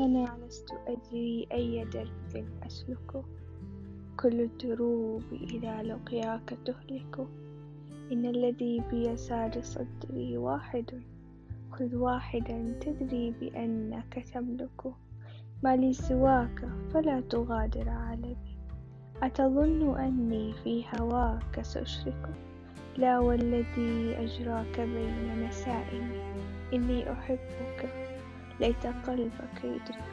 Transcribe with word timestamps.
أنا 0.00 0.36
لست 0.46 0.70
أدري 0.86 1.46
أي 1.52 1.84
درب 1.84 2.46
أسلكه. 2.66 3.24
كل 4.16 4.40
الدروب 4.40 5.22
إلى 5.32 5.82
لقياك 5.82 6.58
تهلك. 6.64 7.28
إن 8.12 8.26
الذي 8.26 8.82
بيسار 8.90 9.62
صدري 9.62 10.36
واحد. 10.36 11.02
خذ 11.72 11.96
واحدا 11.96 12.78
تدري 12.80 13.30
بأنك 13.30 14.24
تملك. 14.34 14.92
ما 15.62 15.76
لي 15.76 15.92
سواك 15.92 16.68
فلا 16.94 17.20
تغادر 17.20 17.88
عالمي. 17.88 18.56
أتظن 19.22 19.98
أني 19.98 20.52
في 20.52 20.84
هواك 21.00 21.62
سأشرك. 21.62 22.34
لا 22.96 23.18
والذي 23.18 24.16
أجراك 24.16 24.80
بين 24.80 25.48
نسائمي 25.48 26.20
إني 26.72 27.12
أحبك. 27.12 28.10
ليت 28.60 28.86
قلبك 28.86 29.64
يدرك 29.64 30.04